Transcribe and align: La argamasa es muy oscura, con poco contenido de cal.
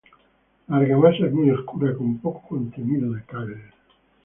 La 0.67 0.77
argamasa 0.77 1.27
es 1.27 1.31
muy 1.31 1.51
oscura, 1.51 1.93
con 1.95 2.17
poco 2.17 2.41
contenido 2.49 3.11
de 3.13 3.21
cal. 3.23 3.55